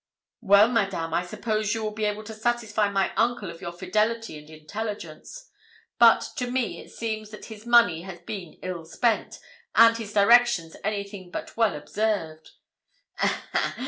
'Well, 0.41 0.67
Madame, 0.71 1.13
I 1.13 1.23
suppose 1.23 1.75
you 1.75 1.83
will 1.83 1.91
be 1.91 2.05
able 2.05 2.23
to 2.23 2.33
satisfy 2.33 2.89
my 2.89 3.13
uncle 3.13 3.51
of 3.51 3.61
your 3.61 3.71
fidelity 3.71 4.39
and 4.39 4.49
intelligence. 4.49 5.47
But 5.99 6.27
to 6.37 6.49
me 6.49 6.79
it 6.81 6.89
seems 6.89 7.29
that 7.29 7.45
his 7.53 7.67
money 7.67 8.01
has 8.01 8.19
been 8.21 8.57
ill 8.63 8.85
spent, 8.85 9.39
and 9.75 9.95
his 9.95 10.13
directions 10.13 10.75
anything 10.83 11.29
but 11.29 11.55
well 11.55 11.75
observed.' 11.75 12.49